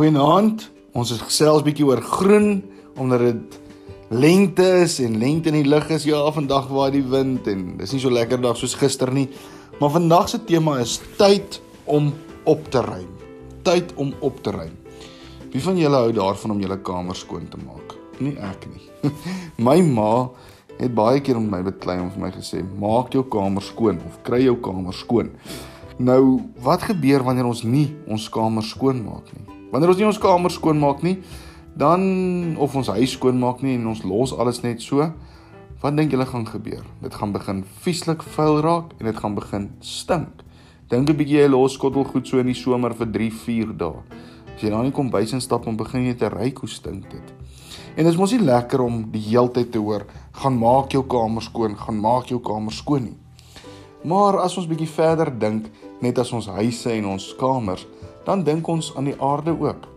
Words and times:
Goeienaand. 0.00 0.62
Ons 0.96 1.10
is 1.12 1.18
gesels 1.20 1.60
bietjie 1.60 1.84
oor 1.84 2.00
groen 2.00 2.62
omdat 2.96 3.20
dit 3.20 3.56
lente 4.16 4.64
is 4.80 4.94
en 5.04 5.18
lente 5.20 5.50
in 5.52 5.58
die 5.58 5.68
lug 5.68 5.90
is. 5.92 6.06
Ja, 6.08 6.22
vandag 6.32 6.70
waai 6.72 6.94
die 6.94 7.02
wind 7.04 7.44
en 7.52 7.74
dis 7.76 7.92
nie 7.92 8.00
so 8.00 8.08
lekker 8.08 8.40
dag 8.40 8.56
soos 8.56 8.78
gister 8.80 9.12
nie. 9.12 9.26
Maar 9.76 9.92
vandag 9.98 10.30
se 10.32 10.40
tema 10.48 10.78
is 10.80 10.94
tyd 11.18 11.60
om 11.84 12.08
op 12.48 12.64
te 12.72 12.80
ruim. 12.86 13.12
Tyd 13.68 13.92
om 14.00 14.14
op 14.24 14.40
te 14.40 14.56
ruim. 14.56 14.72
Wie 15.52 15.60
van 15.68 15.76
julle 15.76 16.00
hou 16.06 16.16
daarvan 16.16 16.56
om 16.56 16.64
julle 16.64 16.80
kamer 16.80 17.20
skoon 17.20 17.44
te 17.52 17.60
maak? 17.60 17.92
Nie 18.24 18.38
ek 18.40 18.70
nie. 18.72 19.12
my 19.68 19.76
ma 19.84 20.10
het 20.80 20.96
baie 20.96 21.20
keer 21.20 21.44
met 21.44 21.58
my 21.58 21.64
beklei 21.68 22.00
en 22.00 22.08
vir 22.16 22.24
my 22.24 22.34
gesê: 22.40 22.64
"Maak 22.64 23.12
jou 23.12 23.28
kamer 23.28 23.68
skoon 23.68 24.00
of 24.08 24.22
kry 24.24 24.46
jou 24.48 24.56
kamer 24.64 24.96
skoon." 24.96 25.34
Nou, 26.00 26.40
wat 26.64 26.88
gebeur 26.88 27.28
wanneer 27.28 27.52
ons 27.52 27.66
nie 27.68 27.90
ons 28.08 28.32
kamer 28.32 28.64
skoon 28.64 29.04
maak 29.04 29.28
nie? 29.36 29.59
Wanneer 29.70 29.92
ons 29.92 30.00
nie 30.00 30.08
ons 30.08 30.18
kamer 30.18 30.50
skoon 30.50 30.80
maak 30.82 31.04
nie, 31.06 31.20
dan 31.78 32.56
of 32.58 32.74
ons 32.74 32.90
huis 32.96 33.12
skoon 33.14 33.38
maak 33.38 33.62
nie 33.62 33.76
en 33.78 33.86
ons 33.92 34.02
los 34.02 34.32
alles 34.34 34.62
net 34.64 34.82
so, 34.82 35.06
wat 35.80 35.96
dink 35.96 36.10
julle 36.12 36.26
gaan 36.26 36.46
gebeur? 36.48 36.82
Dit 37.00 37.14
gaan 37.14 37.32
begin 37.32 37.62
vieslik 37.84 38.24
vuil 38.34 38.58
raak 38.66 38.96
en 38.98 39.06
dit 39.06 39.20
gaan 39.22 39.36
begin 39.38 39.70
stink. 39.80 40.42
Dink 40.90 41.08
'n 41.08 41.16
bietjie 41.16 41.38
jy 41.38 41.48
los 41.48 41.78
skottelgoed 41.78 42.26
so 42.26 42.38
in 42.38 42.46
die 42.46 42.54
somer 42.54 42.94
vir 42.94 43.06
3, 43.06 43.30
4 43.30 43.72
dae. 43.78 44.02
As 44.56 44.62
jy 44.62 44.70
dan 44.70 44.82
nie 44.82 44.92
kom 44.92 45.10
bys 45.10 45.32
instap 45.32 45.66
en 45.66 45.76
begin 45.76 46.04
jy 46.04 46.14
te 46.14 46.28
ry 46.28 46.52
hoe 46.52 46.68
stink 46.68 47.08
dit. 47.10 47.32
En 47.96 48.04
dit 48.04 48.12
is 48.12 48.18
mos 48.18 48.32
nie 48.32 48.44
lekker 48.44 48.80
om 48.80 49.10
die 49.12 49.22
heeltyd 49.30 49.72
te 49.72 49.78
hoor 49.78 50.04
gaan 50.32 50.58
maak 50.58 50.92
jou 50.92 51.02
kamer 51.02 51.42
skoon, 51.42 51.76
gaan 51.76 52.00
maak 52.00 52.26
jou 52.26 52.40
kamer 52.40 52.72
skoon 52.72 53.04
nie. 53.04 53.16
Maar 54.04 54.38
as 54.40 54.56
ons 54.56 54.66
bietjie 54.66 54.88
verder 54.88 55.30
dink, 55.38 55.66
net 56.00 56.18
as 56.18 56.32
ons 56.32 56.46
huise 56.46 56.92
en 56.92 57.06
ons 57.06 57.34
kamers, 57.38 57.86
dan 58.24 58.44
dink 58.44 58.68
ons 58.68 58.92
aan 58.96 59.04
die 59.04 59.20
aarde 59.20 59.54
ook. 59.60 59.88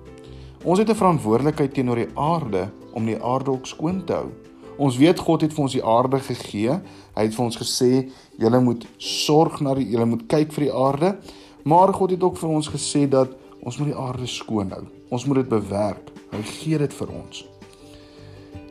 Ons 0.64 0.80
het 0.80 0.90
'n 0.90 0.96
verantwoordelikheid 0.96 1.74
teenoor 1.74 1.96
die 1.96 2.14
aarde 2.16 2.70
om 2.94 3.06
die 3.06 3.22
aarde 3.24 3.52
ook 3.52 3.66
skoon 3.66 4.04
te 4.06 4.14
hou. 4.14 4.30
Ons 4.78 4.98
weet 4.98 5.20
God 5.20 5.42
het 5.42 5.54
vir 5.54 5.64
ons 5.64 5.74
die 5.74 5.86
aarde 5.86 6.20
gegee. 6.20 6.80
Hy 7.16 7.24
het 7.28 7.36
vir 7.36 7.46
ons 7.46 7.58
gesê 7.58 8.10
julle 8.38 8.60
moet 8.60 8.88
sorg 8.98 9.60
na 9.62 9.74
die 9.74 9.90
julle 9.90 10.06
moet 10.06 10.26
kyk 10.28 10.54
vir 10.56 10.64
die 10.64 10.74
aarde, 10.74 11.18
maar 11.64 11.94
God 11.94 12.12
het 12.12 12.24
ook 12.24 12.38
vir 12.38 12.50
ons 12.50 12.70
gesê 12.70 13.06
dat 13.10 13.30
ons 13.62 13.78
moet 13.78 13.88
die 13.94 14.00
aarde 14.00 14.28
skoon 14.28 14.72
hou. 14.72 14.84
Ons 15.10 15.26
moet 15.26 15.36
dit 15.44 15.50
bewerk. 15.50 16.12
Hy 16.32 16.42
gee 16.42 16.78
dit 16.78 16.94
vir 16.94 17.08
ons. 17.14 17.46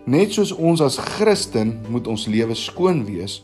Net 0.05 0.33
soos 0.35 0.51
ons 0.53 0.81
as 0.83 0.99
Christen 0.99 1.77
moet 1.89 2.09
ons 2.11 2.27
lewe 2.27 2.55
skoon 2.59 3.05
wees 3.07 3.43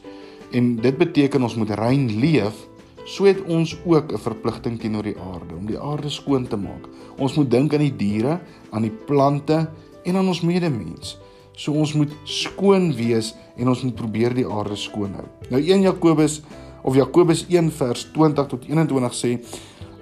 en 0.50 0.76
dit 0.76 0.96
beteken 0.98 1.42
ons 1.42 1.54
moet 1.54 1.70
rein 1.70 2.08
leef, 2.18 2.64
so 3.08 3.24
het 3.24 3.40
ons 3.48 3.72
ook 3.84 4.12
'n 4.12 4.18
verpligting 4.18 4.78
teenoor 4.80 5.02
die 5.02 5.16
aarde 5.16 5.54
om 5.56 5.66
die 5.66 5.80
aarde 5.80 6.08
skoon 6.08 6.46
te 6.46 6.56
maak. 6.56 6.88
Ons 7.18 7.34
moet 7.34 7.50
dink 7.50 7.72
aan 7.72 7.80
die 7.80 7.96
diere, 7.96 8.40
aan 8.70 8.82
die 8.82 8.96
plante 9.06 9.70
en 10.04 10.16
aan 10.16 10.28
ons 10.28 10.40
medemens. 10.40 11.18
So 11.52 11.72
ons 11.72 11.94
moet 11.94 12.12
skoon 12.24 12.94
wees 12.94 13.34
en 13.56 13.68
ons 13.68 13.82
moet 13.82 13.94
probeer 13.94 14.34
die 14.34 14.46
aarde 14.46 14.76
skoon 14.76 15.14
hou. 15.14 15.26
Nou 15.50 15.62
1 15.62 15.82
Jakobus 15.82 16.42
of 16.82 16.94
Jakobus 16.94 17.46
1 17.48 17.70
vers 17.70 18.10
20 18.12 18.46
tot 18.46 18.64
21 18.68 19.14
sê: 19.14 19.40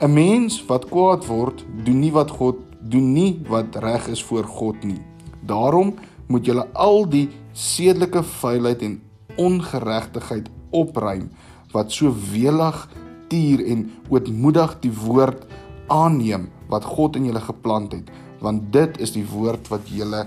'n 0.01 0.13
Mens 0.13 0.65
wat 0.67 0.89
kwaad 0.89 1.27
word, 1.27 1.65
doen 1.85 2.01
nie 2.01 2.13
wat 2.13 2.31
God 2.31 2.57
doen 2.81 3.13
nie 3.13 3.41
wat 3.49 3.77
reg 3.77 4.09
is 4.09 4.23
voor 4.25 4.45
God 4.45 4.85
nie. 4.85 5.01
Daarom 5.47 5.95
moet 6.27 6.45
julle 6.47 6.67
al 6.73 7.09
die 7.09 7.29
sedelike 7.53 8.23
vuilheid 8.23 8.83
en 8.83 9.01
ongeregtigheid 9.37 10.49
opruim 10.71 11.31
wat 11.77 11.93
so 11.93 12.13
welig 12.33 12.83
tuur 13.31 13.63
en 13.67 13.87
ootmoedig 14.09 14.77
die 14.83 14.93
woord 15.05 15.45
aanneem 15.93 16.49
wat 16.73 16.87
God 16.97 17.19
in 17.21 17.29
julle 17.29 17.43
geplant 17.45 17.95
het 17.95 18.11
want 18.43 18.69
dit 18.73 18.99
is 19.01 19.15
die 19.15 19.25
woord 19.25 19.69
wat 19.73 19.89
julle 19.89 20.27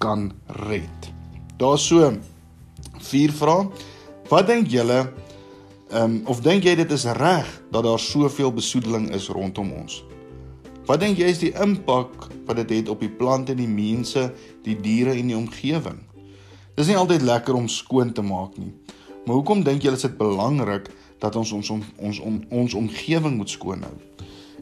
kan 0.00 0.28
red. 0.68 1.08
Daar's 1.60 1.86
so 1.88 2.08
vier 3.00 3.32
vrae. 3.32 3.68
Wat 4.30 4.48
dink 4.48 4.70
julle 4.72 5.00
ehm 5.90 6.04
um, 6.04 6.12
of 6.30 6.38
dink 6.44 6.64
jy 6.64 6.76
dit 6.78 6.92
is 6.94 7.04
reg 7.18 7.48
dat 7.74 7.82
daar 7.84 7.98
soveel 7.98 8.52
besoedeling 8.54 9.08
is 9.16 9.28
rondom 9.28 9.72
ons? 9.74 10.04
Wat 10.86 11.00
dink 11.02 11.18
jy 11.18 11.30
is 11.32 11.42
die 11.42 11.52
impak 11.58 12.28
wat 12.46 12.60
dit 12.62 12.76
het 12.78 12.92
op 12.92 13.02
die 13.02 13.10
plante 13.10 13.52
en 13.52 13.58
die 13.58 13.70
mense, 13.70 14.28
die 14.62 14.76
diere 14.78 15.16
en 15.18 15.32
die 15.32 15.36
omgewing? 15.36 15.98
Dis 16.78 16.88
nie 16.88 16.96
altyd 16.98 17.26
lekker 17.26 17.58
om 17.58 17.68
skoon 17.68 18.12
te 18.14 18.22
maak 18.22 18.56
nie. 18.58 18.70
Maar 19.26 19.36
hoekom 19.36 19.62
dink 19.62 19.82
julle 19.84 19.98
is 19.98 20.06
dit 20.06 20.16
belangrik 20.16 20.88
dat 21.20 21.36
ons 21.36 21.52
ons 21.52 21.70
ons 21.70 21.88
ons, 21.98 22.20
om, 22.24 22.38
ons 22.48 22.74
omgewing 22.74 23.36
moet 23.36 23.50
skoon 23.52 23.82
hou? 23.84 23.96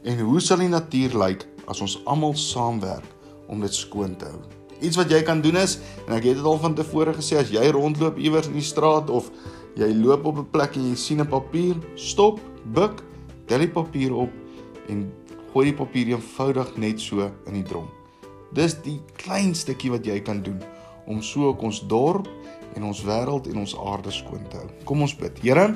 En 0.03 0.19
hoe 0.19 0.41
sal 0.43 0.63
die 0.65 0.73
natuur 0.73 1.15
lyk 1.19 1.47
as 1.71 1.83
ons 1.85 1.99
almal 2.09 2.35
saamwerk 2.39 3.07
om 3.49 3.63
dit 3.63 3.75
skoon 3.75 4.17
te 4.19 4.31
hou? 4.31 4.41
Iets 4.83 4.99
wat 4.99 5.11
jy 5.11 5.23
kan 5.27 5.43
doen 5.43 5.59
is 5.59 5.79
en 6.07 6.17
ek 6.19 6.31
het 6.31 6.41
dit 6.41 6.47
al 6.47 6.59
van 6.63 6.75
tevore 6.79 7.15
gesê 7.15 7.39
as 7.39 7.53
jy 7.55 7.65
rondloop 7.75 8.19
iewers 8.19 8.51
in 8.51 8.59
die 8.59 8.67
straat 8.67 9.11
of 9.11 9.31
jy 9.79 9.89
loop 9.95 10.27
op 10.27 10.39
'n 10.43 10.51
plek 10.51 10.77
en 10.77 10.91
jy 10.91 10.97
sien 10.97 11.21
'n 11.21 11.29
papier, 11.29 11.77
stop, 11.95 12.41
buig, 12.75 13.03
tel 13.47 13.59
die 13.59 13.71
papier 13.71 14.15
op 14.15 14.31
en 14.89 15.11
gooi 15.53 15.71
die 15.71 15.79
papier 15.79 16.07
eenvoudig 16.15 16.77
net 16.77 17.01
so 17.01 17.31
in 17.47 17.55
die 17.55 17.63
drom. 17.63 17.89
Dis 18.53 18.75
die 18.83 19.01
klein 19.17 19.55
stukkie 19.55 19.91
wat 19.91 20.07
jy 20.07 20.21
kan 20.21 20.43
doen 20.43 20.61
om 21.07 21.23
so 21.23 21.49
ook 21.49 21.63
ons 21.63 21.87
dorp 21.87 22.29
en 22.79 22.87
ons 22.89 23.03
wêreld 23.05 23.51
en 23.51 23.61
ons 23.65 23.75
aarde 23.91 24.13
skoon 24.15 24.47
te 24.51 24.61
hou. 24.61 24.69
Kom 24.89 25.03
ons 25.05 25.15
bid. 25.19 25.43
Here, 25.43 25.67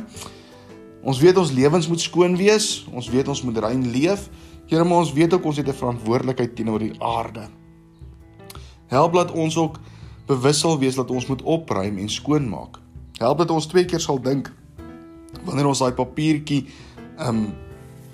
ons 1.03 1.21
weet 1.23 1.39
ons 1.41 1.53
lewens 1.55 1.89
moet 1.91 2.03
skoon 2.03 2.39
wees. 2.39 2.85
Ons 2.95 3.11
weet 3.13 3.29
ons 3.29 3.43
moet 3.47 3.59
rein 3.67 3.83
leef. 3.95 4.29
Here, 4.71 4.85
maar 4.87 5.03
ons 5.03 5.12
weet 5.12 5.35
ook 5.35 5.51
ons 5.51 5.59
het 5.59 5.69
'n 5.69 5.81
verantwoordelikheid 5.83 6.55
teenoor 6.57 6.79
die 6.79 6.95
aarde. 7.03 7.49
Help 8.87 9.12
dat 9.12 9.31
ons 9.33 9.57
ook 9.57 9.81
bewus 10.27 10.61
sal 10.61 10.79
wees 10.79 10.95
dat 10.95 11.11
ons 11.11 11.27
moet 11.27 11.43
opruim 11.43 11.99
en 11.99 12.09
skoon 12.09 12.49
maak. 12.49 12.79
Help 13.19 13.39
dat 13.39 13.51
ons 13.51 13.67
twee 13.67 13.85
keer 13.85 14.01
sal 14.01 14.21
dink 14.21 14.53
wanneer 15.45 15.67
ons 15.67 15.79
daai 15.79 15.93
papiertjie 15.97 16.67
um, 17.19 17.55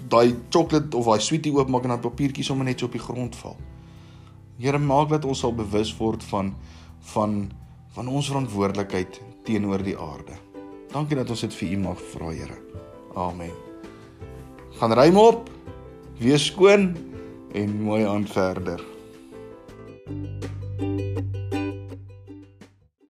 daai 0.08 0.36
chocolate 0.50 0.96
of 0.96 1.04
daai 1.10 1.20
sweetie 1.20 1.52
oopmaak 1.52 1.82
en 1.82 1.88
daai 1.88 2.04
papiertjie 2.04 2.44
sommer 2.44 2.64
net 2.64 2.78
so 2.78 2.86
op 2.86 2.92
die 2.92 3.02
grond 3.02 3.36
val. 3.36 3.56
Here 4.58 4.78
maak 4.78 5.08
dat 5.08 5.24
ons 5.24 5.42
sal 5.44 5.54
bewus 5.54 5.92
word 5.98 6.24
van 6.30 6.54
van 7.14 7.50
van 7.96 8.08
ons 8.08 8.28
verantwoordelikheid 8.28 9.20
teenoor 9.44 9.82
die 9.84 9.96
aarde. 9.98 10.36
Dankie 10.92 11.16
dat 11.18 11.30
ons 11.30 11.44
dit 11.44 11.54
vir 11.60 11.72
U 11.76 11.80
mag 11.88 12.04
vra, 12.12 12.30
Here. 12.32 12.58
Amen. 13.16 13.52
Gaan 14.78 14.92
ruim 14.92 15.16
op. 15.16 15.50
Wees 16.18 16.48
skoon 16.50 16.92
en 17.54 17.82
mooi 17.82 18.04
aan 18.04 18.26
verder. 18.26 18.97